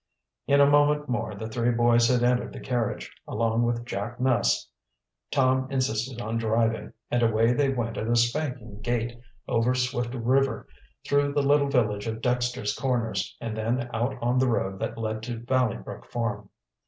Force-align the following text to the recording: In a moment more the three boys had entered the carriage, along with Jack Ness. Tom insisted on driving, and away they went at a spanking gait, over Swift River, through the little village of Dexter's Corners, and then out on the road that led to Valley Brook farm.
In 0.47 0.59
a 0.59 0.65
moment 0.65 1.07
more 1.07 1.35
the 1.35 1.47
three 1.47 1.69
boys 1.69 2.07
had 2.07 2.23
entered 2.23 2.53
the 2.53 2.59
carriage, 2.59 3.15
along 3.27 3.61
with 3.61 3.85
Jack 3.85 4.19
Ness. 4.19 4.67
Tom 5.29 5.69
insisted 5.69 6.19
on 6.19 6.39
driving, 6.39 6.93
and 7.11 7.21
away 7.21 7.53
they 7.53 7.69
went 7.69 7.97
at 7.97 8.07
a 8.07 8.15
spanking 8.15 8.81
gait, 8.81 9.15
over 9.47 9.75
Swift 9.75 10.15
River, 10.15 10.67
through 11.07 11.33
the 11.33 11.43
little 11.43 11.69
village 11.69 12.07
of 12.07 12.19
Dexter's 12.23 12.73
Corners, 12.75 13.37
and 13.39 13.55
then 13.55 13.91
out 13.93 14.17
on 14.23 14.39
the 14.39 14.49
road 14.49 14.79
that 14.79 14.97
led 14.97 15.21
to 15.21 15.37
Valley 15.37 15.77
Brook 15.77 16.07
farm. 16.09 16.49